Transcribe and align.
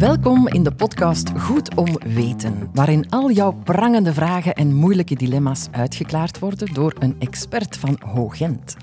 Welkom 0.00 0.48
in 0.48 0.62
de 0.62 0.72
podcast 0.72 1.30
Goed 1.38 1.74
om 1.74 1.98
Weten, 1.98 2.70
waarin 2.74 3.10
al 3.10 3.30
jouw 3.30 3.52
prangende 3.52 4.12
vragen 4.12 4.54
en 4.54 4.74
moeilijke 4.74 5.14
dilemma's 5.14 5.68
uitgeklaard 5.70 6.38
worden 6.38 6.74
door 6.74 6.94
een 6.98 7.16
expert 7.18 7.76
van 7.76 8.00
Hoogent. 8.04 8.76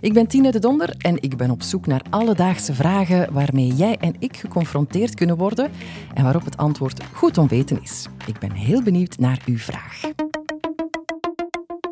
Ik 0.00 0.12
ben 0.12 0.26
Tine 0.26 0.50
de 0.50 0.58
Donder 0.58 0.94
en 0.98 1.22
ik 1.22 1.36
ben 1.36 1.50
op 1.50 1.62
zoek 1.62 1.86
naar 1.86 2.02
alledaagse 2.10 2.74
vragen 2.74 3.32
waarmee 3.32 3.74
jij 3.74 3.96
en 4.00 4.14
ik 4.18 4.36
geconfronteerd 4.36 5.14
kunnen 5.14 5.36
worden 5.36 5.70
en 6.14 6.22
waarop 6.24 6.44
het 6.44 6.56
antwoord 6.56 7.04
goed 7.12 7.38
om 7.38 7.48
weten 7.48 7.82
is. 7.82 8.08
Ik 8.26 8.38
ben 8.38 8.52
heel 8.52 8.82
benieuwd 8.82 9.18
naar 9.18 9.42
uw 9.46 9.58
vraag. 9.58 10.00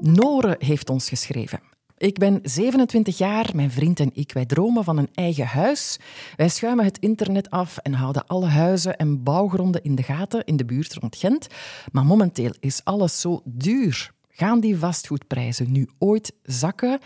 Nore 0.01 0.57
heeft 0.59 0.91
ons 0.91 1.09
geschreven. 1.09 1.61
Ik 2.03 2.19
ben 2.19 2.39
27 2.43 3.19
jaar, 3.19 3.51
mijn 3.55 3.71
vriend 3.71 4.01
en 4.01 4.11
ik, 4.13 4.33
wij 4.33 4.47
dromen 4.47 4.85
van 4.85 4.99
een 4.99 5.09
eigen 5.15 5.47
huis. 5.47 5.99
Wij 6.37 6.49
schuimen 6.49 6.85
het 6.85 6.99
internet 6.99 7.51
af 7.51 7.79
en 7.79 7.93
houden 7.93 8.27
alle 8.27 8.47
huizen 8.47 8.97
en 8.97 9.23
bouwgronden 9.23 9.83
in 9.83 9.95
de 9.95 10.03
gaten 10.03 10.45
in 10.45 10.57
de 10.57 10.65
buurt 10.65 10.95
rond 10.95 11.17
Gent. 11.17 11.47
Maar 11.93 12.05
momenteel 12.05 12.55
is 12.61 12.81
alles 12.85 13.21
zo 13.21 13.43
duur. 13.45 14.13
Gaan 14.29 14.61
die 14.61 14.79
vastgoedprijzen 14.79 15.73
nu 15.73 15.89
ooit 15.99 16.33
zakken? 16.43 16.99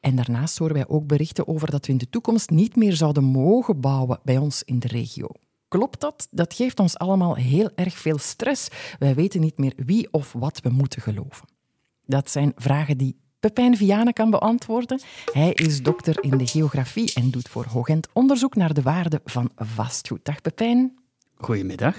En 0.00 0.16
daarnaast 0.16 0.58
horen 0.58 0.74
wij 0.74 0.88
ook 0.88 1.06
berichten 1.06 1.48
over 1.48 1.70
dat 1.70 1.86
we 1.86 1.92
in 1.92 1.98
de 1.98 2.10
toekomst 2.10 2.50
niet 2.50 2.76
meer 2.76 2.92
zouden 2.92 3.24
mogen 3.24 3.80
bouwen 3.80 4.20
bij 4.24 4.38
ons 4.38 4.62
in 4.62 4.78
de 4.78 4.88
regio. 4.88 5.28
Klopt 5.68 6.00
dat? 6.00 6.28
Dat 6.30 6.54
geeft 6.54 6.80
ons 6.80 6.98
allemaal 6.98 7.34
heel 7.34 7.70
erg 7.74 7.98
veel 7.98 8.18
stress. 8.18 8.68
Wij 8.98 9.14
weten 9.14 9.40
niet 9.40 9.58
meer 9.58 9.72
wie 9.76 10.08
of 10.10 10.32
wat 10.32 10.60
we 10.60 10.68
moeten 10.68 11.02
geloven. 11.02 11.48
Dat 12.06 12.30
zijn 12.30 12.52
vragen 12.56 12.98
die 12.98 13.22
Pepijn 13.44 13.76
Vianen 13.76 14.12
kan 14.12 14.30
beantwoorden. 14.30 15.00
Hij 15.32 15.52
is 15.52 15.82
dokter 15.82 16.22
in 16.22 16.38
de 16.38 16.46
geografie 16.46 17.14
en 17.14 17.30
doet 17.30 17.48
voor 17.48 17.64
Hoogent 17.64 18.08
onderzoek 18.12 18.54
naar 18.54 18.74
de 18.74 18.82
waarde 18.82 19.20
van 19.24 19.50
vastgoed. 19.56 20.24
Dag 20.24 20.40
Pepijn. 20.40 20.98
Goedemiddag. 21.36 21.96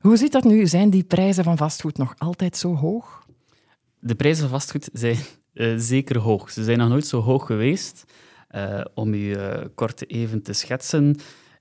Hoe 0.00 0.16
zit 0.16 0.32
dat 0.32 0.44
nu? 0.44 0.66
Zijn 0.66 0.90
die 0.90 1.04
prijzen 1.04 1.44
van 1.44 1.56
vastgoed 1.56 1.98
nog 1.98 2.14
altijd 2.18 2.56
zo 2.56 2.74
hoog? 2.74 3.26
De 3.98 4.14
prijzen 4.14 4.42
van 4.42 4.50
vastgoed 4.50 4.88
zijn 4.92 5.16
uh, 5.54 5.74
zeker 5.76 6.18
hoog. 6.18 6.50
Ze 6.50 6.64
zijn 6.64 6.78
nog 6.78 6.88
nooit 6.88 7.06
zo 7.06 7.20
hoog 7.20 7.46
geweest. 7.46 8.04
Uh, 8.50 8.84
om 8.94 9.14
u 9.14 9.18
uh, 9.18 9.54
kort 9.74 10.10
even 10.10 10.42
te 10.42 10.52
schetsen. 10.52 11.16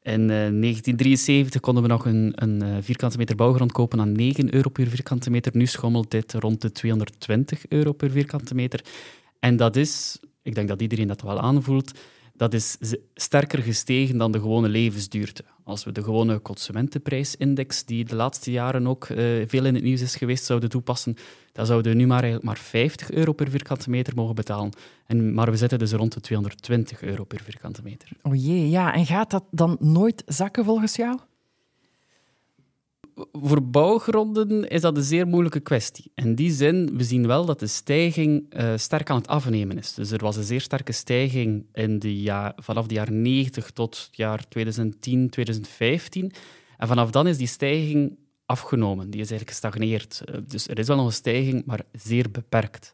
In 0.06 0.28
1973 0.28 1.62
konden 1.62 1.84
we 1.84 1.90
nog 1.90 2.06
een, 2.06 2.32
een 2.36 2.84
vierkante 2.84 3.18
meter 3.18 3.36
bouwgrond 3.36 3.72
kopen 3.72 4.00
aan 4.00 4.12
9 4.12 4.54
euro 4.54 4.70
per 4.70 4.88
vierkante 4.88 5.30
meter. 5.30 5.52
Nu 5.56 5.66
schommelt 5.66 6.12
dit 6.12 6.34
rond 6.34 6.62
de 6.62 6.72
220 6.72 7.68
euro 7.68 7.92
per 7.92 8.12
vierkante 8.12 8.56
meter. 8.56 8.84
En 9.40 9.56
dat 9.56 9.76
is, 9.76 10.20
ik 10.42 10.56
denk 10.56 10.68
dat 10.68 10.82
iedereen 10.82 11.08
dat 11.08 11.22
wel 11.22 11.40
aanvoelt, 11.40 12.00
dat 12.38 12.54
is 12.54 12.78
sterker 13.14 13.62
gestegen 13.62 14.18
dan 14.18 14.32
de 14.32 14.40
gewone 14.40 14.70
levensduurte. 14.70 15.44
Als 15.64 15.84
we 15.84 15.92
de 15.92 16.04
gewone 16.04 16.42
consumentenprijsindex, 16.42 17.86
die 17.86 18.06
de 18.06 18.16
laatste 18.16 18.52
jaren 18.52 18.88
ook 18.88 19.08
uh, 19.10 19.18
veel 19.48 19.66
in 19.66 19.74
het 19.74 19.84
nieuws 19.84 20.02
is 20.02 20.16
geweest, 20.16 20.46
zouden 20.46 20.70
toepassen, 20.70 21.16
dan 21.52 21.66
zouden 21.66 21.92
we 21.92 21.98
nu 21.98 22.08
maar, 22.08 22.38
maar 22.42 22.58
50 22.58 23.12
euro 23.12 23.34
per 23.34 23.50
vierkante 23.50 23.90
meter 23.90 24.16
mogen 24.16 24.36
betalen. 24.36 24.72
En, 25.06 25.34
maar 25.34 25.52
we 25.52 25.58
zitten 25.58 25.80
dus 25.80 25.92
rond 25.92 26.14
de 26.14 26.20
220 26.20 27.02
euro 27.02 27.24
per 27.24 27.42
vierkante 27.44 27.82
meter. 27.84 28.10
O 28.22 28.34
jee, 28.34 28.70
ja. 28.70 28.94
En 28.94 29.06
gaat 29.06 29.32
dat 29.32 29.44
dan 29.52 29.78
nooit 29.80 30.24
zakken 30.26 30.66
volgens 30.66 30.96
jou? 30.96 31.20
Voor 33.16 33.64
bouwgronden 33.64 34.68
is 34.68 34.82
dat 34.82 34.98
een 34.98 35.04
zeer 35.04 35.28
moeilijke 35.28 35.60
kwestie. 35.60 36.12
In 36.16 36.36
die 36.36 36.52
zin, 36.52 36.98
we 36.98 37.04
zien 37.04 37.28
wel 37.28 37.46
dat 37.46 37.60
de 37.60 37.68
stijging 37.68 38.54
uh, 38.58 38.74
sterk 38.76 39.10
aan 39.10 39.18
het 39.18 39.28
afnemen 39.28 39.78
is. 39.78 39.94
Dus 39.94 40.12
er 40.12 40.20
was 40.20 40.36
een 40.36 40.44
zeer 40.44 40.62
sterke 40.62 40.92
stijging 40.92 41.66
in 41.74 42.00
de 42.00 42.22
ja, 42.22 42.54
vanaf 42.56 42.88
de 42.88 42.94
jaren 42.94 43.22
90 43.22 43.72
tot 43.72 44.06
het 44.06 44.16
jaar 44.16 44.48
2010, 44.48 45.30
2015. 45.30 46.32
En 46.78 46.88
vanaf 46.88 47.12
dan 47.12 47.28
is 47.28 47.38
die 47.38 47.48
stijging 47.48 48.18
afgenomen. 48.46 49.10
Die 49.10 49.22
is 49.22 49.30
eigenlijk 49.32 49.50
gestagneerd. 49.50 50.22
Uh, 50.26 50.36
dus 50.48 50.68
er 50.68 50.80
is 50.80 50.88
wel 50.88 50.98
nog 50.98 51.06
een 51.06 51.12
stijging, 51.12 51.66
maar 51.66 51.82
zeer 51.92 52.32
beperkt. 52.32 52.94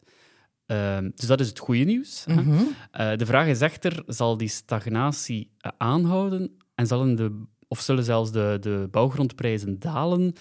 Uh, 0.66 0.98
dus 1.14 1.26
dat 1.26 1.40
is 1.40 1.48
het 1.48 1.58
goede 1.58 1.84
nieuws. 1.84 2.24
Mm 2.26 2.36
-hmm. 2.36 3.16
de 3.16 3.26
vraag 3.26 3.46
is 3.46 3.60
echter, 3.60 4.02
zal 4.06 4.36
die 4.36 4.48
stagnatie 4.48 5.50
aanhouden 5.76 6.56
en 6.74 6.86
zullen 6.86 7.16
de 7.16 7.44
of 7.72 7.80
zullen 7.80 8.04
zelfs 8.04 8.32
de, 8.32 8.56
de 8.60 8.88
bouwgrondprijzen 8.90 9.78
dalen? 9.78 10.32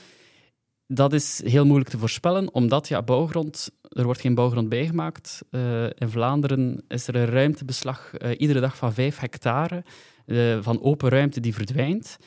Dat 0.87 1.13
is 1.13 1.41
heel 1.43 1.65
moeilijk 1.65 1.89
te 1.89 1.97
voorspellen, 1.97 2.53
omdat 2.53 2.87
ja, 2.87 3.01
bouwgrond, 3.01 3.69
er 3.89 4.03
wordt 4.03 4.21
geen 4.21 4.35
bouwgrond 4.35 4.69
bijgemaakt. 4.69 5.41
Uh, 5.51 5.83
in 5.83 6.09
Vlaanderen 6.09 6.83
is 6.87 7.07
er 7.07 7.15
een 7.15 7.25
ruimtebeslag 7.25 8.11
uh, 8.13 8.31
iedere 8.37 8.59
dag 8.59 8.77
van 8.77 8.93
5 8.93 9.19
hectare 9.19 9.83
uh, 10.25 10.57
van 10.61 10.81
open 10.81 11.09
ruimte 11.09 11.39
die 11.39 11.53
verdwijnt. 11.53 12.17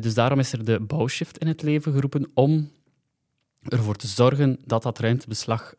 dus 0.00 0.14
daarom 0.14 0.38
is 0.38 0.52
er 0.52 0.64
de 0.64 0.80
bouwshift 0.80 1.38
in 1.38 1.46
het 1.46 1.62
leven 1.62 1.92
geroepen 1.92 2.30
om 2.34 2.70
ervoor 3.68 3.96
te 3.96 4.06
zorgen 4.06 4.58
dat 4.64 4.82
dat 4.82 4.98
ruimtebeslag 4.98 5.74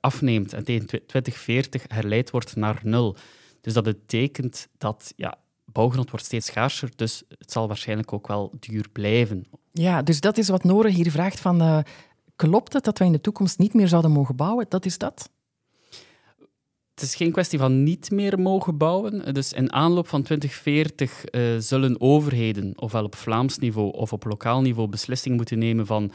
afneemt 0.00 0.52
en 0.52 0.64
tegen 0.64 0.86
2040 0.86 1.84
herleid 1.88 2.30
wordt 2.30 2.56
naar 2.56 2.80
nul. 2.82 3.16
Dus 3.60 3.72
dat 3.72 3.84
betekent 3.84 4.68
dat 4.78 5.12
ja, 5.16 5.38
bouwgrond 5.72 6.10
wordt 6.10 6.26
steeds 6.26 6.46
schaarser, 6.46 6.90
dus 6.96 7.22
het 7.38 7.52
zal 7.52 7.66
waarschijnlijk 7.66 8.12
ook 8.12 8.26
wel 8.26 8.52
duur 8.60 8.86
blijven. 8.92 9.46
Ja, 9.72 10.02
dus 10.02 10.20
dat 10.20 10.38
is 10.38 10.48
wat 10.48 10.64
Nore 10.64 10.90
hier 10.90 11.10
vraagt 11.10 11.40
van... 11.40 11.62
Uh, 11.62 11.78
klopt 12.36 12.72
het 12.72 12.84
dat 12.84 12.98
wij 12.98 13.06
in 13.06 13.12
de 13.12 13.20
toekomst 13.20 13.58
niet 13.58 13.74
meer 13.74 13.88
zouden 13.88 14.10
mogen 14.10 14.36
bouwen? 14.36 14.66
Dat 14.68 14.84
is 14.84 14.98
dat? 14.98 15.30
Het 16.94 17.08
is 17.08 17.14
geen 17.14 17.32
kwestie 17.32 17.58
van 17.58 17.82
niet 17.82 18.10
meer 18.10 18.38
mogen 18.38 18.76
bouwen. 18.76 19.34
Dus 19.34 19.52
in 19.52 19.72
aanloop 19.72 20.08
van 20.08 20.22
2040 20.22 21.24
uh, 21.30 21.54
eh, 21.54 21.60
zullen 21.62 22.00
overheden, 22.00 22.72
ofwel 22.76 23.04
op 23.04 23.14
Vlaams 23.14 23.58
niveau 23.58 23.92
of 23.92 24.12
op 24.12 24.24
lokaal 24.24 24.60
niveau, 24.60 24.88
beslissingen 24.88 25.36
moeten 25.36 25.58
nemen 25.58 25.86
van 25.86 26.12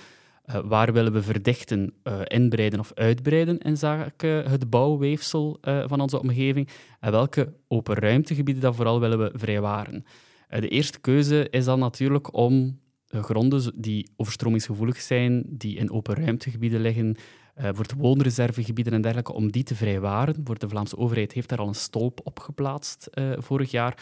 uh, 0.50 0.60
waar 0.64 0.94
willen 0.94 1.14
we 1.14 1.22
verdichten, 1.22 1.94
uh, 2.04 2.20
inbreiden 2.24 2.80
of 2.80 2.94
uitbreiden 2.94 3.58
in 3.58 3.78
zaken 3.78 4.50
het 4.50 4.70
bouwweefsel 4.70 5.58
uh, 5.62 5.84
van 5.88 6.02
onze 6.02 6.20
omgeving 6.20 6.70
en 7.00 7.12
welke 7.12 7.54
open 7.68 7.96
ruimtegebieden 7.96 8.64
dat 8.64 8.76
vooral 8.76 9.00
willen 9.00 9.20
we 9.20 9.32
vrijwaren. 9.34 10.06
de 10.50 10.68
eerste 10.68 11.00
keuze 11.00 11.50
is 11.50 11.66
dan 11.66 11.80
natuurlijk 11.80 12.36
om 12.38 12.80
gronden 13.08 13.74
die 13.76 14.10
overstromingsgevoelig 14.16 15.02
zijn, 15.02 15.44
die 15.48 15.78
in 15.78 15.92
open 15.92 16.16
ruimtegebieden 16.16 16.82
liggen, 16.82 17.16
voor 17.56 17.88
de 17.88 17.96
woonreservegebieden 17.98 18.94
en 18.94 19.02
dergelijke, 19.02 19.34
om 19.34 19.52
die 19.52 19.64
te 19.64 19.76
vrijwaren. 19.76 20.36
Voor 20.44 20.60
de 20.60 20.70
Vlaamse 20.70 20.98
overheid 20.98 21.32
heeft 21.32 21.50
daar 21.50 21.60
al 21.60 21.68
een 21.68 21.76
stolp 21.76 22.20
op 22.24 22.40
geplaatst 22.40 23.10
vorig 23.38 23.72
jaar, 23.72 23.98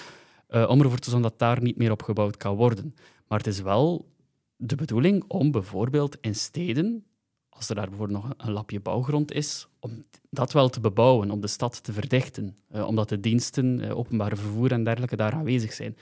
om 0.48 0.82
ervoor 0.82 0.98
te 0.98 1.10
zorgen 1.10 1.30
dat 1.30 1.40
daar 1.40 1.62
niet 1.62 1.78
meer 1.78 1.92
op 1.92 2.02
gebouwd 2.02 2.38
kan 2.38 2.56
worden. 2.56 2.96
Maar 3.28 3.38
het 3.38 3.48
is 3.48 3.62
wel 3.62 4.13
de 4.56 4.76
bedoeling 4.76 5.24
om 5.28 5.52
bijvoorbeeld 5.52 6.18
in 6.22 6.36
steden, 6.36 7.06
als 7.50 7.70
er 7.70 7.76
daar 7.76 7.90
bijvoorbeeld 7.90 8.24
nog 8.24 8.34
een 8.38 8.52
lapje 8.52 8.80
bouwgrond 8.80 9.32
is, 9.32 9.68
om 9.80 10.04
dat 10.30 10.52
wel 10.52 10.70
te 10.70 10.80
bebouwen, 10.80 11.32
om 11.32 11.42
de 11.42 11.48
stad 11.48 11.84
te 11.84 11.94
verdichten, 11.94 12.58
eh, 12.70 12.88
omdat 12.88 13.10
de 13.10 13.20
diensten, 13.20 13.80
eh, 13.80 13.98
openbare 13.98 14.36
vervoer 14.36 14.72
en 14.72 14.84
dergelijke 14.84 15.16
daar 15.16 15.34
aanwezig 15.34 15.74
zijn. 15.74 15.98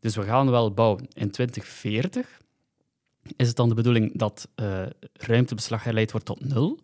Dus 0.00 0.16
we 0.16 0.22
gaan 0.22 0.50
wel 0.50 0.74
bouwen. 0.74 1.06
In 1.12 1.30
2040 1.30 2.40
is 3.36 3.46
het 3.46 3.56
dan 3.56 3.68
de 3.68 3.74
bedoeling 3.74 4.18
dat 4.18 4.48
uh, 4.56 4.82
ruimtebeslag 5.12 5.82
geleid 5.82 6.10
wordt 6.10 6.26
tot 6.26 6.44
nul. 6.44 6.78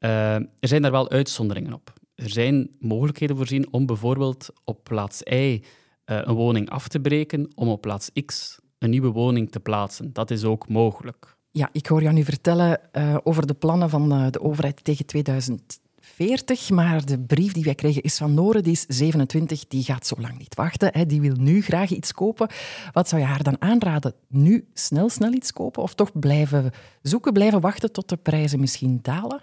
Uh, 0.00 0.34
er 0.34 0.48
zijn 0.60 0.82
daar 0.82 0.90
wel 0.90 1.10
uitzonderingen 1.10 1.72
op. 1.72 1.92
Er 2.14 2.30
zijn 2.30 2.70
mogelijkheden 2.78 3.36
voorzien 3.36 3.72
om 3.72 3.86
bijvoorbeeld 3.86 4.48
op 4.64 4.84
plaats 4.84 5.22
Y 5.22 5.62
een 6.04 6.34
woning 6.34 6.70
af 6.70 6.88
te 6.88 7.00
breken, 7.00 7.52
om 7.54 7.68
op 7.68 7.80
plaats 7.80 8.10
X 8.24 8.58
een 8.78 8.90
nieuwe 8.90 9.10
woning 9.10 9.50
te 9.50 9.60
plaatsen. 9.60 10.12
Dat 10.12 10.30
is 10.30 10.44
ook 10.44 10.68
mogelijk. 10.68 11.36
Ja, 11.50 11.68
ik 11.72 11.86
hoor 11.86 12.02
jou 12.02 12.14
nu 12.14 12.24
vertellen 12.24 12.80
uh, 12.92 13.16
over 13.22 13.46
de 13.46 13.54
plannen 13.54 13.90
van 13.90 14.12
uh, 14.12 14.30
de 14.30 14.40
overheid 14.40 14.84
tegen 14.84 15.06
2040, 15.06 16.70
maar 16.70 17.04
de 17.04 17.18
brief 17.18 17.52
die 17.52 17.64
wij 17.64 17.74
kregen 17.74 18.02
is 18.02 18.16
van 18.16 18.34
Nore, 18.34 18.60
die 18.60 18.72
is 18.72 18.84
27, 18.88 19.66
die 19.66 19.82
gaat 19.82 20.06
zo 20.06 20.14
lang 20.18 20.38
niet 20.38 20.54
wachten. 20.54 20.88
Hè. 20.92 21.06
Die 21.06 21.20
wil 21.20 21.34
nu 21.34 21.62
graag 21.62 21.90
iets 21.90 22.12
kopen. 22.12 22.48
Wat 22.92 23.08
zou 23.08 23.20
je 23.20 23.26
haar 23.26 23.42
dan 23.42 23.60
aanraden? 23.60 24.14
Nu 24.28 24.68
snel, 24.74 25.08
snel 25.08 25.32
iets 25.32 25.52
kopen 25.52 25.82
of 25.82 25.94
toch 25.94 26.18
blijven 26.18 26.70
zoeken, 27.02 27.32
blijven 27.32 27.60
wachten 27.60 27.92
tot 27.92 28.08
de 28.08 28.16
prijzen 28.16 28.60
misschien 28.60 28.98
dalen? 29.02 29.42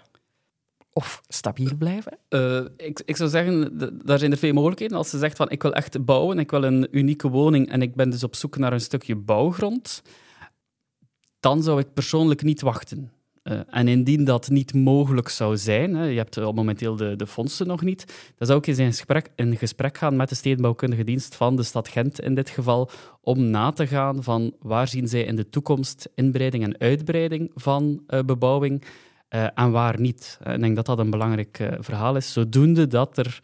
Of 0.94 1.22
stabiel 1.28 1.76
blijven? 1.78 2.18
Uh, 2.28 2.64
ik, 2.76 3.02
ik, 3.04 3.16
zou 3.16 3.30
zeggen, 3.30 3.78
daar 4.04 4.18
zijn 4.18 4.30
er 4.30 4.38
veel 4.38 4.52
mogelijkheden. 4.52 4.96
Als 4.96 5.10
ze 5.10 5.18
zegt 5.18 5.36
van 5.36 5.50
ik 5.50 5.62
wil 5.62 5.74
echt 5.74 6.04
bouwen, 6.04 6.38
ik 6.38 6.50
wil 6.50 6.62
een 6.62 6.88
unieke 6.90 7.28
woning 7.28 7.70
en 7.70 7.82
ik 7.82 7.94
ben 7.94 8.10
dus 8.10 8.24
op 8.24 8.34
zoek 8.34 8.56
naar 8.56 8.72
een 8.72 8.80
stukje 8.80 9.16
bouwgrond, 9.16 10.02
dan 11.40 11.62
zou 11.62 11.80
ik 11.80 11.94
persoonlijk 11.94 12.42
niet 12.42 12.60
wachten. 12.60 13.12
Uh, 13.42 13.60
en 13.70 13.88
indien 13.88 14.24
dat 14.24 14.48
niet 14.48 14.74
mogelijk 14.74 15.28
zou 15.28 15.56
zijn, 15.56 15.94
hè, 15.94 16.04
je 16.04 16.16
hebt 16.16 16.36
uh, 16.36 16.50
momenteel 16.52 16.96
de, 16.96 17.16
de 17.16 17.26
fondsen 17.26 17.66
nog 17.66 17.82
niet, 17.82 18.32
dan 18.36 18.46
zou 18.46 18.58
ik 18.58 18.66
eens 18.66 18.78
in 18.78 18.86
gesprek, 18.86 19.30
in 19.34 19.56
gesprek 19.56 19.98
gaan 19.98 20.16
met 20.16 20.28
de 20.28 20.34
stedenbouwkundige 20.34 21.04
dienst 21.04 21.34
van 21.34 21.56
de 21.56 21.62
stad 21.62 21.88
Gent 21.88 22.20
in 22.20 22.34
dit 22.34 22.50
geval, 22.50 22.90
om 23.20 23.44
na 23.44 23.70
te 23.70 23.86
gaan 23.86 24.22
van 24.22 24.54
waar 24.60 24.88
zien 24.88 25.08
zij 25.08 25.22
in 25.22 25.36
de 25.36 25.48
toekomst 25.48 26.08
inbreiding 26.14 26.64
en 26.64 26.78
uitbreiding 26.78 27.50
van 27.54 28.02
bebouwing 28.06 28.84
uh, 29.30 29.46
en 29.54 29.70
waar 29.70 30.00
niet. 30.00 30.38
Eh, 30.42 30.54
ik 30.54 30.60
denk 30.60 30.76
dat 30.76 30.86
dat 30.86 30.98
een 30.98 31.10
belangrijk 31.10 31.58
uh, 31.58 31.72
verhaal 31.78 32.16
is. 32.16 32.32
Zodoende 32.32 32.86
dat 32.86 33.18
er 33.18 33.42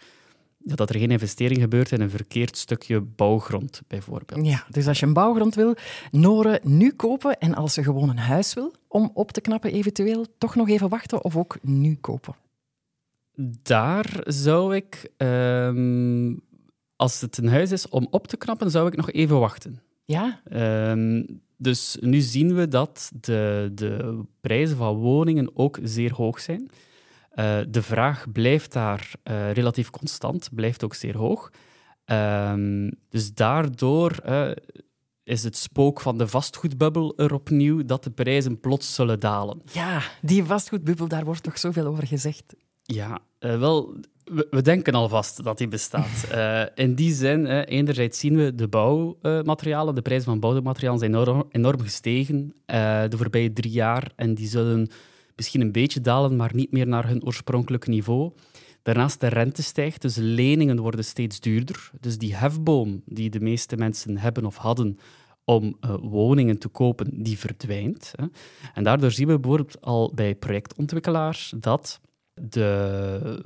ja, 0.64 0.74
dat 0.74 0.90
er 0.90 0.98
geen 0.98 1.10
investering 1.10 1.60
gebeurt 1.60 1.92
in 1.92 2.00
een 2.00 2.10
verkeerd 2.10 2.56
stukje 2.56 3.00
bouwgrond, 3.00 3.82
bijvoorbeeld. 3.86 4.46
Ja, 4.46 4.64
dus 4.68 4.86
als 4.86 5.00
je 5.00 5.06
een 5.06 5.12
bouwgrond 5.12 5.54
wil, 5.54 5.74
Noren 6.10 6.60
nu 6.62 6.92
kopen 6.92 7.38
en 7.38 7.54
als 7.54 7.74
ze 7.74 7.82
gewoon 7.82 8.08
een 8.08 8.18
huis 8.18 8.54
wil 8.54 8.72
om 8.88 9.10
op 9.14 9.32
te 9.32 9.40
knappen 9.40 9.72
eventueel, 9.72 10.26
toch 10.38 10.54
nog 10.54 10.68
even 10.68 10.88
wachten 10.88 11.24
of 11.24 11.36
ook 11.36 11.58
nu 11.62 11.94
kopen? 11.94 12.34
Daar 13.62 14.20
zou 14.24 14.76
ik, 14.76 15.10
ehm, 15.16 16.34
als 16.96 17.20
het 17.20 17.38
een 17.38 17.48
huis 17.48 17.72
is 17.72 17.88
om 17.88 18.06
op 18.10 18.26
te 18.26 18.36
knappen, 18.36 18.70
zou 18.70 18.88
ik 18.88 18.96
nog 18.96 19.10
even 19.10 19.40
wachten. 19.40 19.80
Ja? 20.10 20.40
Ehm, 20.44 21.22
dus 21.56 21.96
nu 22.00 22.20
zien 22.20 22.54
we 22.54 22.68
dat 22.68 23.10
de, 23.20 23.70
de 23.74 24.20
prijzen 24.40 24.76
van 24.76 24.94
woningen 24.94 25.50
ook 25.54 25.78
zeer 25.82 26.12
hoog 26.12 26.40
zijn. 26.40 26.70
Uh, 27.34 27.58
de 27.68 27.82
vraag 27.82 28.32
blijft 28.32 28.72
daar 28.72 29.12
uh, 29.24 29.52
relatief 29.52 29.90
constant, 29.90 30.48
blijft 30.54 30.84
ook 30.84 30.94
zeer 30.94 31.16
hoog. 31.16 31.50
Um, 32.04 32.90
dus 33.08 33.34
daardoor 33.34 34.16
uh, 34.28 34.50
is 35.24 35.42
het 35.42 35.56
spook 35.56 36.00
van 36.00 36.18
de 36.18 36.28
vastgoedbubbel 36.28 37.16
er 37.16 37.34
opnieuw 37.34 37.84
dat 37.84 38.04
de 38.04 38.10
prijzen 38.10 38.60
plots 38.60 38.94
zullen 38.94 39.20
dalen. 39.20 39.62
Ja, 39.72 40.02
die 40.22 40.44
vastgoedbubbel, 40.44 41.08
daar 41.08 41.24
wordt 41.24 41.42
toch 41.42 41.58
zoveel 41.58 41.86
over 41.86 42.06
gezegd. 42.06 42.54
Ja, 42.82 43.18
wel, 43.38 43.94
we, 44.30 44.46
we, 44.50 44.62
denken 44.62 44.94
alvast 44.94 45.44
dat 45.44 45.58
die 45.58 45.68
bestaat. 45.68 46.28
in 46.74 46.94
die 46.94 47.14
zin, 47.14 47.46
enerzijds 47.46 48.18
zien 48.18 48.36
we 48.36 48.54
de 48.54 48.68
bouwmaterialen, 48.68 49.94
de 49.94 50.02
prijzen 50.02 50.26
van 50.26 50.40
bouwmaterialen 50.40 50.98
zijn 50.98 51.14
enorm, 51.14 51.44
enorm 51.50 51.80
gestegen 51.80 52.54
de 53.08 53.16
voorbije 53.16 53.52
drie 53.52 53.72
jaar 53.72 54.12
en 54.16 54.34
die 54.34 54.48
zullen 54.48 54.90
misschien 55.36 55.60
een 55.60 55.72
beetje 55.72 56.00
dalen, 56.00 56.36
maar 56.36 56.50
niet 56.54 56.72
meer 56.72 56.86
naar 56.86 57.08
hun 57.08 57.24
oorspronkelijke 57.24 57.90
niveau. 57.90 58.32
Daarnaast 58.82 59.20
de 59.20 59.26
rente 59.26 59.62
stijgt, 59.62 60.02
dus 60.02 60.16
leningen 60.16 60.80
worden 60.80 61.04
steeds 61.04 61.40
duurder. 61.40 61.90
Dus 62.00 62.18
die 62.18 62.34
hefboom 62.34 63.02
die 63.06 63.30
de 63.30 63.40
meeste 63.40 63.76
mensen 63.76 64.18
hebben 64.18 64.44
of 64.44 64.56
hadden 64.56 64.98
om 65.44 65.76
uh, 65.80 65.94
woningen 66.00 66.58
te 66.58 66.68
kopen, 66.68 67.22
die 67.22 67.38
verdwijnt. 67.38 68.12
Hè. 68.16 68.24
En 68.74 68.84
daardoor 68.84 69.10
zien 69.10 69.26
we 69.26 69.38
bijvoorbeeld 69.38 69.80
al 69.80 70.12
bij 70.14 70.34
projectontwikkelaars 70.34 71.54
dat 71.56 72.00
de 72.48 73.42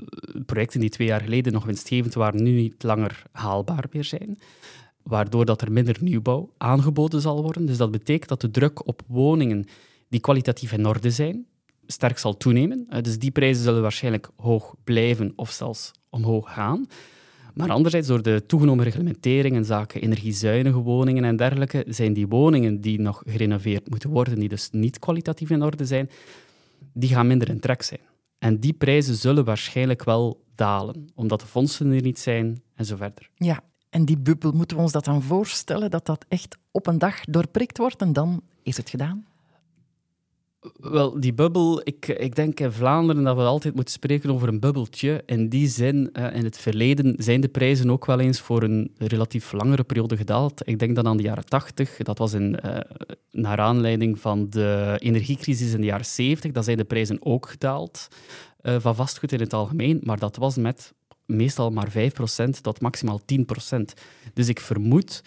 projecten 0.46 0.80
die 0.80 0.88
twee 0.88 1.06
jaar 1.06 1.20
geleden 1.20 1.52
nog 1.52 1.64
winstgevend 1.64 2.14
waren, 2.14 2.42
nu 2.42 2.50
niet 2.50 2.82
langer 2.82 3.22
haalbaar 3.32 3.84
meer 3.92 4.04
zijn. 4.04 4.38
Waardoor 5.02 5.44
dat 5.44 5.62
er 5.62 5.72
minder 5.72 5.96
nieuwbouw 6.00 6.50
aangeboden 6.58 7.20
zal 7.20 7.42
worden. 7.42 7.66
Dus 7.66 7.76
dat 7.76 7.90
betekent 7.90 8.28
dat 8.28 8.40
de 8.40 8.50
druk 8.50 8.86
op 8.86 9.02
woningen 9.06 9.66
die 10.08 10.20
kwalitatief 10.20 10.72
in 10.72 10.86
orde 10.86 11.10
zijn, 11.10 11.46
sterk 11.86 12.18
zal 12.18 12.36
toenemen. 12.36 12.86
Eh, 12.88 13.02
dus 13.02 13.18
die 13.18 13.30
prijzen 13.30 13.64
zullen 13.64 13.82
waarschijnlijk 13.82 14.28
hoog 14.36 14.74
blijven 14.84 15.32
of 15.36 15.50
zelfs 15.50 15.92
omhoog 16.10 16.52
gaan. 16.52 16.86
Maar 17.54 17.70
anderzijds, 17.70 18.08
door 18.08 18.22
de 18.22 18.42
toegenomen 18.46 18.84
reglementering 18.84 19.56
en 19.56 19.64
zaken 19.64 20.00
energiezuinige 20.00 20.78
woningen 20.78 21.24
en 21.24 21.36
dergelijke, 21.36 21.84
zijn 21.88 22.12
die 22.12 22.28
woningen 22.28 22.80
die 22.80 23.00
nog 23.00 23.22
gerenoveerd 23.26 23.90
moeten 23.90 24.10
worden, 24.10 24.38
die 24.38 24.48
dus 24.48 24.68
niet 24.72 24.98
kwalitatief 24.98 25.50
in 25.50 25.62
orde 25.62 25.84
zijn, 25.84 26.10
die 26.92 27.08
gaan 27.08 27.26
minder 27.26 27.48
in 27.48 27.60
trek 27.60 27.82
zijn. 27.82 28.00
En 28.44 28.60
die 28.60 28.72
prijzen 28.72 29.14
zullen 29.14 29.44
waarschijnlijk 29.44 30.04
wel 30.04 30.44
dalen, 30.54 31.06
omdat 31.14 31.40
de 31.40 31.46
fondsen 31.46 31.92
er 31.92 32.02
niet 32.02 32.18
zijn 32.18 32.62
en 32.74 32.84
zo 32.84 32.96
verder. 32.96 33.30
Ja, 33.34 33.60
en 33.90 34.04
die 34.04 34.18
bubbel, 34.18 34.52
moeten 34.52 34.76
we 34.76 34.82
ons 34.82 34.92
dat 34.92 35.04
dan 35.04 35.22
voorstellen, 35.22 35.90
dat 35.90 36.06
dat 36.06 36.24
echt 36.28 36.58
op 36.70 36.86
een 36.86 36.98
dag 36.98 37.20
doorprikt 37.24 37.78
wordt 37.78 38.00
en 38.00 38.12
dan 38.12 38.42
is 38.62 38.76
het 38.76 38.90
gedaan? 38.90 39.26
Wel, 40.80 41.20
die 41.20 41.34
bubbel, 41.34 41.80
ik, 41.84 42.08
ik 42.08 42.34
denk 42.34 42.60
in 42.60 42.72
Vlaanderen 42.72 43.24
dat 43.24 43.36
we 43.36 43.42
altijd 43.42 43.74
moeten 43.74 43.94
spreken 43.94 44.30
over 44.30 44.48
een 44.48 44.60
bubbeltje. 44.60 45.22
In 45.26 45.48
die 45.48 45.68
zin, 45.68 46.10
uh, 46.12 46.34
in 46.34 46.44
het 46.44 46.58
verleden 46.58 47.14
zijn 47.18 47.40
de 47.40 47.48
prijzen 47.48 47.90
ook 47.90 48.06
wel 48.06 48.20
eens 48.20 48.40
voor 48.40 48.62
een 48.62 48.90
relatief 48.98 49.52
langere 49.52 49.84
periode 49.84 50.16
gedaald. 50.16 50.68
Ik 50.68 50.78
denk 50.78 50.94
dan 50.94 51.06
aan 51.06 51.16
de 51.16 51.22
jaren 51.22 51.44
80. 51.44 51.96
Dat 51.96 52.18
was 52.18 52.32
in, 52.32 52.58
uh, 52.64 52.76
naar 53.30 53.58
aanleiding 53.58 54.18
van 54.18 54.50
de 54.50 54.96
energiecrisis 54.98 55.72
in 55.72 55.80
de 55.80 55.86
jaren 55.86 56.06
70. 56.06 56.52
Dan 56.52 56.64
zijn 56.64 56.76
de 56.76 56.84
prijzen 56.84 57.18
ook 57.20 57.48
gedaald 57.48 58.08
uh, 58.62 58.76
van 58.78 58.94
vastgoed 58.94 59.32
in 59.32 59.40
het 59.40 59.52
algemeen. 59.52 60.00
Maar 60.02 60.18
dat 60.18 60.36
was 60.36 60.56
met 60.56 60.92
meestal 61.26 61.70
maar 61.70 61.92
5% 61.92 61.94
tot 62.60 62.80
maximaal 62.80 63.20
10%. 63.20 63.80
Dus 64.34 64.48
ik 64.48 64.60
vermoed 64.60 65.22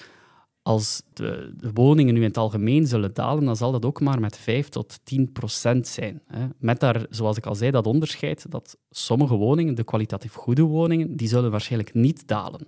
als 0.67 1.01
de, 1.13 1.53
de, 1.57 1.71
woningen 1.73 2.13
nu 2.13 2.19
in 2.19 2.27
het 2.27 2.37
algemeen 2.37 2.87
zullen 2.87 3.13
dalen, 3.13 3.45
dan 3.45 3.55
zal 3.55 3.71
dat 3.71 3.85
ook 3.85 4.01
maar 4.01 4.19
met 4.19 4.37
5 4.37 4.69
tot 4.69 4.99
10 5.03 5.31
procent 5.31 5.87
zijn. 5.87 6.21
Hè. 6.27 6.47
Met 6.57 6.79
daar, 6.79 7.05
zoals 7.09 7.37
ik 7.37 7.45
al 7.45 7.55
zei, 7.55 7.71
dat 7.71 7.87
onderscheid 7.87 8.45
dat 8.49 8.77
sommige 8.89 9.35
woningen, 9.35 9.75
de 9.75 9.83
kwalitatief 9.83 10.33
goede 10.33 10.61
woningen, 10.61 11.15
die 11.15 11.27
zullen 11.27 11.51
waarschijnlijk 11.51 11.93
niet 11.93 12.27
dalen. 12.27 12.67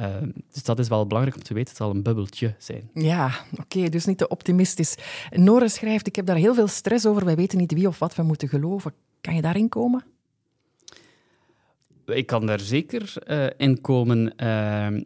Uh, 0.00 0.06
dus 0.50 0.62
dat 0.62 0.78
is 0.78 0.88
wel 0.88 1.06
belangrijk 1.06 1.36
om 1.36 1.42
te 1.42 1.54
weten. 1.54 1.68
Het 1.68 1.78
zal 1.78 1.90
een 1.90 2.02
bubbeltje 2.02 2.54
zijn. 2.58 2.90
Ja, 2.94 3.30
oké, 3.60 3.88
dus 3.88 4.04
niet 4.04 4.18
te 4.18 4.28
optimistisch. 4.28 4.96
Nore 5.30 5.68
schrijft, 5.68 6.06
ik 6.06 6.16
heb 6.16 6.26
daar 6.26 6.36
heel 6.36 6.54
veel 6.54 6.68
stress 6.68 7.06
over. 7.06 7.24
Wij 7.24 7.36
weten 7.36 7.58
niet 7.58 7.72
wie 7.72 7.86
of 7.86 7.98
wat 7.98 8.14
we 8.14 8.22
moeten 8.22 8.48
geloven. 8.48 8.92
Kan 9.20 9.34
je 9.34 9.42
daarin 9.42 9.68
komen? 9.68 10.04
Ik 12.06 12.26
kan 12.26 12.46
daar 12.46 12.60
zeker 12.60 13.14
uh, 13.26 13.46
in 13.56 13.80
komen. 13.80 14.34
Uh, 14.36 15.02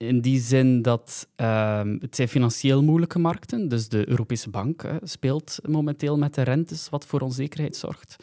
in 0.00 0.20
die 0.20 0.40
zin 0.40 0.82
dat 0.82 1.28
uh, 1.36 1.82
het 1.98 2.16
zijn 2.16 2.28
financieel 2.28 2.82
moeilijke 2.82 3.18
markten. 3.18 3.68
Dus 3.68 3.88
de 3.88 4.08
Europese 4.08 4.50
Bank 4.50 4.84
speelt 5.02 5.58
momenteel 5.68 6.18
met 6.18 6.34
de 6.34 6.42
rentes, 6.42 6.88
wat 6.88 7.06
voor 7.06 7.20
onzekerheid 7.20 7.76
zorgt. 7.76 8.16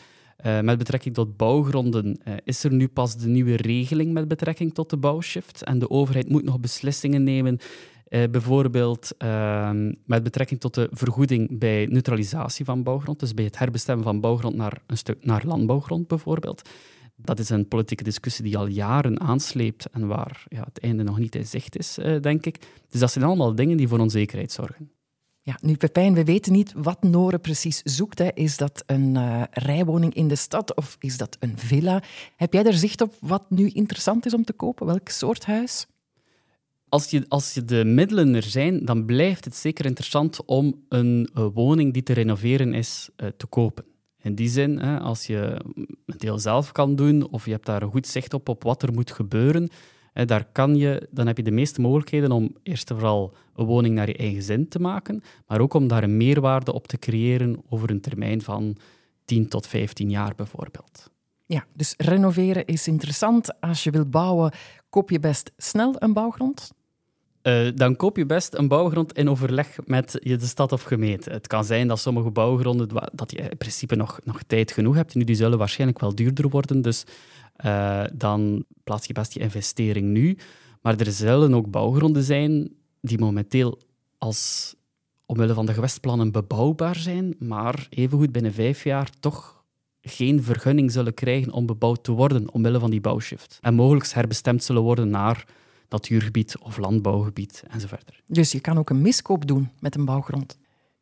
Uh, 0.45 0.59
met 0.59 0.77
betrekking 0.77 1.13
tot 1.13 1.37
bouwgronden 1.37 2.19
uh, 2.27 2.33
is 2.43 2.63
er 2.63 2.73
nu 2.73 2.87
pas 2.87 3.17
de 3.17 3.27
nieuwe 3.27 3.55
regeling 3.55 4.13
met 4.13 4.27
betrekking 4.27 4.73
tot 4.73 4.89
de 4.89 4.97
bouwshift. 4.97 5.63
En 5.63 5.79
de 5.79 5.89
overheid 5.89 6.29
moet 6.29 6.43
nog 6.43 6.59
beslissingen 6.59 7.23
nemen, 7.23 7.57
uh, 8.09 8.23
bijvoorbeeld 8.31 9.11
ehm, 9.17 9.93
met 10.05 10.23
betrekking 10.23 10.59
tot 10.59 10.73
de 10.73 10.89
vergoeding 10.91 11.59
bij 11.59 11.85
neutralisatie 11.85 12.65
van 12.65 12.83
bouwgrond. 12.83 13.19
Dus 13.19 13.33
bij 13.33 13.45
het 13.45 13.57
herbestemmen 13.57 14.03
van 14.05 14.19
bouwgrond 14.19 14.55
naar, 14.55 14.81
een 14.87 14.97
stuk, 14.97 15.25
naar 15.25 15.43
landbouwgrond 15.45 16.07
bijvoorbeeld. 16.07 16.69
Dat 17.21 17.39
is 17.39 17.49
een 17.49 17.67
politieke 17.67 18.03
discussie 18.03 18.43
die 18.43 18.57
al 18.57 18.67
jaren 18.67 19.19
aansleept 19.19 19.89
en 19.89 20.07
waar 20.07 20.45
ja, 20.47 20.63
het 20.63 20.79
einde 20.79 21.03
nog 21.03 21.19
niet 21.19 21.35
in 21.35 21.45
zicht 21.45 21.77
is, 21.77 21.97
uh, 21.97 22.21
denk 22.21 22.45
ik. 22.45 22.59
Dus 22.89 22.99
dat 22.99 23.11
zijn 23.11 23.25
allemaal 23.25 23.55
dingen 23.55 23.77
die 23.77 23.87
voor 23.87 23.99
onzekerheid 23.99 24.51
zorgen. 24.51 24.91
Ja, 25.41 25.57
nu 25.61 25.75
Pepijn, 25.75 26.13
we 26.13 26.23
weten 26.23 26.51
niet 26.51 26.73
wat 26.75 27.03
Noren 27.03 27.41
precies 27.41 27.81
zoekt. 27.83 28.19
Hè. 28.19 28.33
Is 28.33 28.57
dat 28.57 28.83
een 28.85 29.15
uh, 29.15 29.43
rijwoning 29.51 30.13
in 30.13 30.27
de 30.27 30.35
stad 30.35 30.75
of 30.75 30.95
is 30.99 31.17
dat 31.17 31.37
een 31.39 31.57
villa? 31.57 32.03
Heb 32.35 32.53
jij 32.53 32.63
er 32.63 32.73
zicht 32.73 33.01
op 33.01 33.13
wat 33.19 33.49
nu 33.49 33.69
interessant 33.69 34.25
is 34.25 34.33
om 34.33 34.43
te 34.43 34.53
kopen? 34.53 34.85
Welk 34.85 35.09
soort 35.09 35.45
huis? 35.45 35.87
Als 36.89 37.09
je, 37.09 37.25
als 37.27 37.53
je 37.53 37.65
de 37.65 37.85
middelen 37.85 38.35
er 38.35 38.43
zijn, 38.43 38.85
dan 38.85 39.05
blijft 39.05 39.45
het 39.45 39.55
zeker 39.55 39.85
interessant 39.85 40.45
om 40.45 40.85
een 40.89 41.29
uh, 41.35 41.47
woning 41.53 41.93
die 41.93 42.03
te 42.03 42.13
renoveren 42.13 42.73
is 42.73 43.09
te 43.37 43.45
kopen. 43.49 43.85
In 44.27 44.35
die 44.35 44.49
zin, 44.49 44.79
hè, 44.79 44.99
als 44.99 45.27
je 45.27 45.61
het 46.05 46.19
deel 46.19 46.39
zelf 46.39 46.71
kan 46.71 46.95
doen 46.95 47.29
of 47.29 47.45
je 47.45 47.51
hebt 47.51 47.65
daar 47.65 47.81
een 47.81 47.91
goed 47.91 48.07
zicht 48.07 48.33
op 48.33 48.49
op 48.49 48.63
wat 48.63 48.83
er 48.83 48.93
moet 48.93 49.11
gebeuren, 49.11 49.69
hè, 50.13 50.25
daar 50.25 50.45
kan 50.51 50.75
je, 50.75 51.07
dan 51.11 51.27
heb 51.27 51.37
je 51.37 51.43
de 51.43 51.51
meeste 51.51 51.81
mogelijkheden 51.81 52.31
om 52.31 52.55
eerst 52.63 52.89
en 52.89 52.95
vooral 52.95 53.35
een 53.55 53.65
woning 53.65 53.95
naar 53.95 54.07
je 54.07 54.17
eigen 54.17 54.43
zin 54.43 54.67
te 54.67 54.79
maken, 54.79 55.21
maar 55.47 55.61
ook 55.61 55.73
om 55.73 55.87
daar 55.87 56.03
een 56.03 56.17
meerwaarde 56.17 56.73
op 56.73 56.87
te 56.87 56.97
creëren 56.97 57.61
over 57.69 57.89
een 57.89 58.01
termijn 58.01 58.41
van 58.41 58.77
10 59.25 59.47
tot 59.47 59.67
15 59.67 60.09
jaar 60.09 60.35
bijvoorbeeld. 60.35 61.11
Ja, 61.45 61.65
dus 61.73 61.93
renoveren 61.97 62.65
is 62.65 62.87
interessant. 62.87 63.61
Als 63.61 63.83
je 63.83 63.91
wilt 63.91 64.11
bouwen, 64.11 64.51
koop 64.89 65.09
je 65.09 65.19
best 65.19 65.51
snel 65.57 65.95
een 65.99 66.13
bouwgrond. 66.13 66.71
Uh, 67.47 67.67
dan 67.75 67.95
koop 67.95 68.17
je 68.17 68.25
best 68.25 68.55
een 68.55 68.67
bouwgrond 68.67 69.13
in 69.13 69.29
overleg 69.29 69.77
met 69.85 70.11
de 70.21 70.39
stad 70.39 70.71
of 70.71 70.81
gemeente. 70.81 71.29
Het 71.29 71.47
kan 71.47 71.65
zijn 71.65 71.87
dat 71.87 71.99
sommige 71.99 72.31
bouwgronden, 72.31 72.87
dat 73.13 73.31
je 73.31 73.37
in 73.37 73.57
principe 73.57 73.95
nog, 73.95 74.19
nog 74.23 74.41
tijd 74.47 74.71
genoeg 74.71 74.95
hebt. 74.95 75.15
Nu, 75.15 75.23
die 75.23 75.35
zullen 75.35 75.57
waarschijnlijk 75.57 75.99
wel 75.99 76.15
duurder 76.15 76.49
worden, 76.49 76.81
dus 76.81 77.03
uh, 77.65 78.03
dan 78.13 78.65
plaats 78.83 79.07
je 79.07 79.13
best 79.13 79.33
je 79.33 79.39
investering 79.39 80.07
nu. 80.07 80.37
Maar 80.81 80.99
er 80.99 81.11
zullen 81.11 81.53
ook 81.53 81.71
bouwgronden 81.71 82.23
zijn 82.23 82.69
die 83.01 83.19
momenteel 83.19 83.79
als 84.17 84.75
omwille 85.25 85.53
van 85.53 85.65
de 85.65 85.73
gewestplannen 85.73 86.31
bebouwbaar 86.31 86.95
zijn, 86.95 87.35
maar 87.39 87.87
evengoed 87.89 88.31
binnen 88.31 88.53
vijf 88.53 88.83
jaar 88.83 89.09
toch 89.19 89.63
geen 90.01 90.43
vergunning 90.43 90.91
zullen 90.91 91.13
krijgen 91.13 91.51
om 91.51 91.65
bebouwd 91.65 92.03
te 92.03 92.11
worden 92.11 92.53
omwille 92.53 92.79
van 92.79 92.89
die 92.89 93.01
bouwshift. 93.01 93.57
En 93.61 93.73
mogelijk 93.73 94.07
herbestemd 94.07 94.63
zullen 94.63 94.81
worden 94.81 95.09
naar 95.09 95.45
natuurgebied 95.89 96.57
of 96.57 96.77
landbouwgebied 96.77 97.63
enzovoort. 97.67 98.21
Dus 98.25 98.51
je 98.51 98.59
kan 98.59 98.77
ook 98.77 98.89
een 98.89 99.01
miskoop 99.01 99.47
doen 99.47 99.69
met 99.79 99.95
een 99.95 100.05
bouwgrond? 100.05 100.57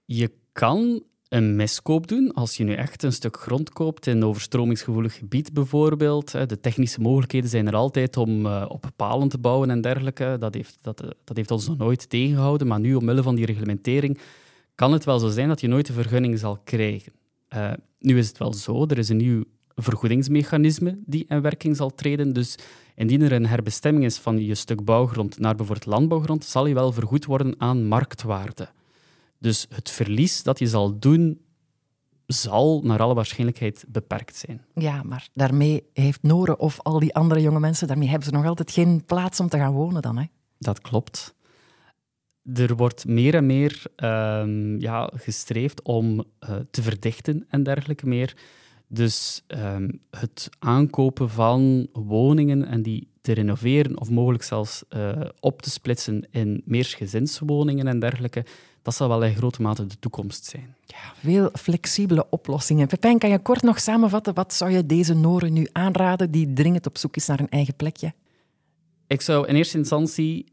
Je 0.06 0.32
kan 0.52 1.04
een 1.30 1.56
miskoop 1.56 2.08
doen 2.08 2.34
als 2.34 2.58
je 2.58 2.64
nu 2.64 2.74
echt 2.74 3.04
een 3.04 3.14
stuk 3.14 3.38
grond 3.38 3.70
koopt 3.70 4.08
in 4.08 4.18
een 4.18 4.26
overstromingsgevoelig 4.26 5.18
gebied 5.18 5.54
bijvoorbeeld. 5.54 6.32
De 6.32 6.60
technische 6.60 7.02
mogelijkheden 7.02 7.50
zijn 7.50 7.68
er 7.68 7.76
altijd 7.76 8.18
om 8.18 8.46
eh, 8.46 8.66
op 8.68 8.92
palen 8.96 9.28
te 9.28 9.38
bouwen 9.38 9.70
en 9.70 9.82
dergelijke. 9.82 10.36
Dat 10.40 10.54
heeft, 10.54 10.78
dat, 10.82 11.02
eh, 11.02 11.10
dat 11.24 11.38
heeft 11.38 11.52
ons 11.52 11.68
nog 11.68 11.78
nooit 11.78 12.10
tegengehouden, 12.10 12.68
maar 12.68 12.80
nu 12.80 12.96
omwille 12.96 13.24
van 13.24 13.36
die 13.36 13.46
reglementering 13.46 14.20
kan 14.76 14.92
het 14.92 15.04
wel 15.04 15.20
zo 15.20 15.30
zijn 15.30 15.48
dat 15.48 15.62
je 15.62 15.68
nooit 15.68 15.86
de 15.86 15.94
vergunning 15.94 16.40
zal 16.40 16.58
krijgen. 16.64 17.12
Uh, 17.56 17.72
nu 18.00 18.18
is 18.18 18.28
het 18.28 18.38
wel 18.38 18.54
zo, 18.54 18.86
er 18.88 18.98
is 18.98 19.10
een 19.10 19.18
nieuw 19.18 19.44
vergoedingsmechanisme 19.76 21.00
die 21.06 21.26
in 21.28 21.42
werking 21.42 21.76
zal 21.76 21.96
treden. 21.96 22.34
Dus 22.34 22.58
indien 22.96 23.22
er 23.22 23.32
een 23.32 23.48
herbestemming 23.48 24.06
is 24.06 24.18
van 24.18 24.46
je 24.46 24.56
stuk 24.56 24.84
bouwgrond 24.84 25.40
naar 25.40 25.56
bijvoorbeeld 25.56 25.88
landbouwgrond, 25.88 26.46
zal 26.46 26.66
je 26.66 26.74
wel 26.74 26.92
vergoed 26.92 27.26
worden 27.26 27.56
aan 27.58 27.88
marktwaarde. 27.88 28.70
Dus 29.40 29.66
het 29.70 29.90
verlies 29.90 30.44
dat 30.44 30.60
je 30.60 30.68
zal 30.68 31.00
doen, 31.00 31.42
zal 32.26 32.82
naar 32.84 33.02
alle 33.02 33.14
waarschijnlijkheid 33.14 33.86
beperkt 33.88 34.36
zijn. 34.36 34.66
Ja, 34.74 35.04
maar 35.04 35.30
daarmee 35.34 35.84
heeft 35.94 36.24
Noren 36.24 36.60
of 36.60 36.82
al 36.82 37.00
die 37.00 37.16
andere 37.16 37.42
jonge 37.42 37.60
mensen, 37.60 37.88
daarmee 37.88 38.10
hebben 38.10 38.28
ze 38.28 38.34
nog 38.34 38.46
altijd 38.46 38.72
geen 38.72 39.06
plaats 39.06 39.40
om 39.40 39.50
te 39.50 39.58
gaan 39.58 39.74
wonen 39.74 40.02
dan, 40.02 40.18
hè? 40.18 40.26
Dat 40.58 40.82
klopt. 40.82 41.36
Er 42.54 42.76
wordt 42.76 43.08
meer 43.08 43.36
en 43.36 43.46
meer 43.46 43.84
um, 43.96 44.80
ja, 44.80 45.10
gestreefd 45.14 45.82
om 45.82 46.18
uh, 46.20 46.56
te 46.72 46.82
verdichten 46.82 47.46
en 47.50 47.64
dergelijke 47.64 48.08
meer. 48.08 48.38
Dus 48.88 49.44
um, 49.48 50.00
het 50.10 50.50
aankopen 50.60 51.30
van 51.30 51.88
woningen 51.94 52.66
en 52.68 52.82
die 52.82 53.08
te 53.22 53.32
renoveren 53.32 54.00
of 54.00 54.10
mogelijk 54.10 54.44
zelfs 54.44 54.84
uh, 54.90 55.22
op 55.40 55.62
te 55.62 55.70
splitsen 55.70 56.28
in 56.32 56.62
meersgezinswoningen 56.66 57.88
en 57.88 58.00
dergelijke, 58.00 58.46
dat 58.82 58.96
zal 58.96 59.08
wel 59.08 59.24
in 59.24 59.36
grote 59.36 59.62
mate 59.62 59.86
de 59.86 60.00
toekomst 60.00 60.46
zijn. 60.46 60.76
Ja, 60.86 61.14
veel 61.16 61.50
flexibele 61.54 62.30
oplossingen. 62.30 62.88
Pepijn, 62.88 63.20
kan 63.20 63.30
je 63.30 63.40
kort 63.40 63.62
nog 63.62 63.80
samenvatten? 63.80 64.34
Wat 64.34 64.54
zou 64.54 64.72
je 64.72 64.86
deze 64.86 65.14
Noren 65.14 65.54
nu 65.54 65.68
aanraden 65.72 66.32
die 66.32 66.54
dringend 66.54 66.86
op 66.86 66.98
zoek 66.98 67.16
is 67.16 67.28
naar 67.28 67.40
een 67.40 67.50
eigen 67.50 67.76
plekje? 67.76 68.14
Ik 69.08 69.22
zou 69.22 69.48
in 69.48 69.56
eerste 69.56 69.78
instantie 69.78 70.46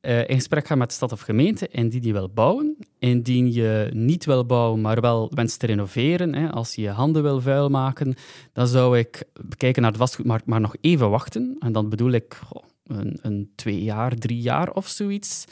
uh, 0.00 0.28
in 0.28 0.36
gesprek 0.36 0.66
gaan 0.66 0.78
met 0.78 0.88
de 0.88 0.94
stad 0.94 1.12
of 1.12 1.20
gemeente 1.20 1.68
en 1.68 1.88
die 1.88 2.00
die 2.00 2.12
wil 2.12 2.28
bouwen. 2.28 2.76
Indien 3.00 3.52
je 3.52 3.90
niet 3.92 4.24
wil 4.24 4.46
bouwen, 4.46 4.80
maar 4.80 5.00
wel 5.00 5.30
wenst 5.34 5.58
te 5.58 5.66
renoveren, 5.66 6.34
hè, 6.34 6.50
als 6.50 6.74
je 6.74 6.82
je 6.82 6.88
handen 6.88 7.22
wil 7.22 7.40
vuil 7.40 7.68
maken, 7.68 8.14
dan 8.52 8.66
zou 8.66 8.98
ik 8.98 9.24
kijken 9.56 9.82
naar 9.82 9.90
het 9.90 10.00
vastgoedmarkt, 10.00 10.46
maar 10.46 10.60
nog 10.60 10.76
even 10.80 11.10
wachten. 11.10 11.56
En 11.58 11.72
dan 11.72 11.88
bedoel 11.88 12.10
ik 12.10 12.38
een, 12.84 13.18
een 13.22 13.50
twee 13.54 13.82
jaar, 13.82 14.14
drie 14.14 14.40
jaar 14.40 14.72
of 14.72 14.88
zoiets. 14.88 15.44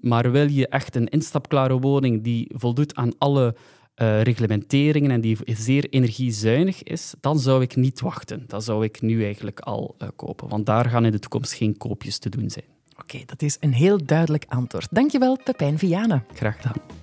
Maar 0.00 0.32
wil 0.32 0.48
je 0.48 0.68
echt 0.68 0.96
een 0.96 1.08
instapklare 1.08 1.78
woning 1.78 2.22
die 2.22 2.50
voldoet 2.54 2.94
aan 2.94 3.18
alle 3.18 3.54
uh, 3.96 4.22
reglementeringen 4.22 5.10
en 5.10 5.20
die 5.20 5.38
zeer 5.44 5.88
energiezuinig 5.88 6.82
is, 6.82 7.14
dan 7.20 7.38
zou 7.38 7.62
ik 7.62 7.76
niet 7.76 8.00
wachten. 8.00 8.44
Dat 8.46 8.64
zou 8.64 8.84
ik 8.84 9.00
nu 9.00 9.24
eigenlijk 9.24 9.60
al 9.60 9.94
uh, 9.98 10.08
kopen, 10.16 10.48
want 10.48 10.66
daar 10.66 10.84
gaan 10.84 11.04
in 11.04 11.12
de 11.12 11.18
toekomst 11.18 11.52
geen 11.52 11.76
koopjes 11.76 12.18
te 12.18 12.28
doen 12.28 12.50
zijn. 12.50 12.75
Oké, 13.00 13.22
dat 13.26 13.42
is 13.42 13.56
een 13.60 13.72
heel 13.72 14.04
duidelijk 14.04 14.44
antwoord. 14.48 14.88
Dankjewel, 14.90 15.38
Pepijn 15.44 15.78
Vianen. 15.78 16.24
Graag 16.34 16.56
gedaan. 16.56 16.96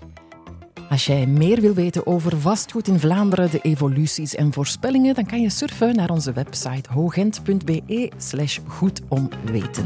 Als 0.90 1.06
jij 1.06 1.28
meer 1.28 1.62
wil 1.62 1.74
weten 1.74 2.08
over 2.08 2.40
vastgoed 2.40 2.88
in 2.88 3.00
Vlaanderen, 3.00 3.52
de 3.52 3.60
evoluties 3.62 4.36
en 4.36 4.54
voorspellingen, 4.54 5.16
dan 5.16 5.26
kan 5.26 5.42
je 5.42 5.50
surfen 5.50 5.96
naar 5.96 6.10
onze 6.10 6.34
website 6.34 6.92
hogent.be 6.92 8.12
slash 8.18 8.60
goedomweten. 8.68 9.86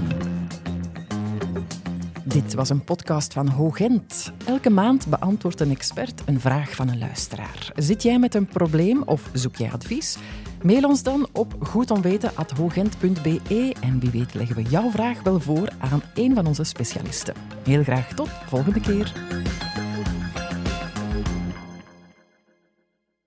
Dit 2.28 2.54
was 2.54 2.70
een 2.70 2.84
podcast 2.84 3.34
van 3.34 3.48
Hogent. 3.48 4.32
Elke 4.46 4.70
maand 4.70 5.08
beantwoordt 5.08 5.60
een 5.60 5.72
expert 5.72 6.22
een 6.26 6.40
vraag 6.40 6.76
van 6.76 6.88
een 6.88 6.98
luisteraar. 6.98 7.72
Zit 7.76 8.04
jij 8.04 8.20
met 8.20 8.36
een 8.36 8.48
probleem 8.48 9.04
of 9.04 9.30
zoek 9.34 9.56
jij 9.56 9.72
advies? 9.72 10.18
Mail 10.62 10.84
ons 10.84 11.04
dan 11.04 11.28
op 11.34 11.56
goedomweten.hogent.be 11.60 13.76
en 13.82 14.00
wie 14.00 14.10
weet 14.10 14.34
leggen 14.34 14.56
we 14.56 14.62
jouw 14.62 14.90
vraag 14.90 15.24
wel 15.24 15.40
voor 15.40 15.70
aan 15.78 16.02
een 16.14 16.36
van 16.36 16.46
onze 16.46 16.64
specialisten. 16.64 17.34
Heel 17.64 17.84
graag 17.84 18.14
tot 18.14 18.30
volgende 18.30 18.80
keer. 18.80 19.14